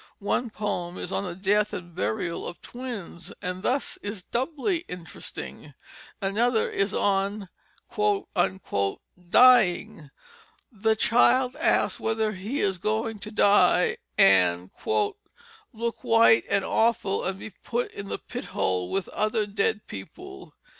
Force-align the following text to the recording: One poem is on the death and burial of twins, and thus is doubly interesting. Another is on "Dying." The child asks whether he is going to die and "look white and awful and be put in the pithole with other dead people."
One 0.17 0.49
poem 0.49 0.97
is 0.97 1.11
on 1.11 1.25
the 1.25 1.35
death 1.35 1.73
and 1.73 1.93
burial 1.93 2.47
of 2.47 2.59
twins, 2.63 3.31
and 3.39 3.61
thus 3.61 3.97
is 4.01 4.23
doubly 4.23 4.77
interesting. 4.87 5.75
Another 6.19 6.67
is 6.71 6.91
on 6.91 7.49
"Dying." 9.29 10.09
The 10.71 10.95
child 10.95 11.55
asks 11.55 11.99
whether 11.99 12.31
he 12.31 12.61
is 12.61 12.79
going 12.79 13.19
to 13.19 13.31
die 13.31 13.97
and 14.17 14.71
"look 15.71 16.03
white 16.03 16.45
and 16.49 16.63
awful 16.65 17.23
and 17.23 17.37
be 17.37 17.51
put 17.51 17.91
in 17.91 18.07
the 18.07 18.17
pithole 18.17 18.89
with 18.89 19.07
other 19.09 19.45
dead 19.45 19.85
people." 19.85 20.55